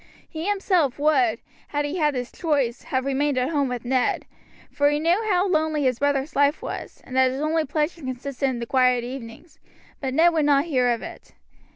[0.27, 4.25] He himself would, had he had his choice, have remained at home with Ned,
[4.71, 8.49] for he knew how lonely his brother's life was, and that his only pleasure consisted
[8.49, 9.59] in the quiet evenings;
[9.99, 11.35] but Ned would not hear of it.